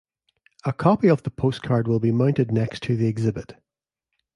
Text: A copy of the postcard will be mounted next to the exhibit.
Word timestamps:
A 0.65 0.73
copy 0.73 1.09
of 1.09 1.21
the 1.21 1.29
postcard 1.29 1.87
will 1.87 1.99
be 1.99 2.09
mounted 2.09 2.51
next 2.51 2.81
to 2.85 2.97
the 2.97 3.05
exhibit. 3.05 3.61